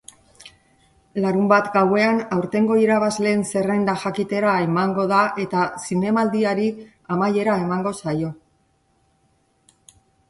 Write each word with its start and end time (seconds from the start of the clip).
Larunbat 1.25 1.67
gauean 1.75 2.21
aurtengo 2.37 2.77
irabazleen 2.83 3.43
zerrenda 3.51 3.95
jakitera 4.05 4.55
emango 4.69 5.05
da 5.13 5.19
eta 5.45 5.67
zinemaldiari 5.91 6.67
amaiera 7.17 7.59
emango 7.67 7.93
zaio. 8.01 8.33